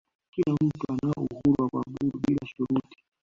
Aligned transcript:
kila 0.33 0.53
mtu 0.63 0.85
anao 0.89 1.27
uhuru 1.31 1.55
wa 1.63 1.69
kuabudu 1.69 2.19
bila 2.27 2.47
shuruti 2.47 3.03